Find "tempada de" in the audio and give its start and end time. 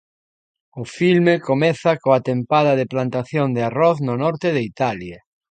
2.29-2.89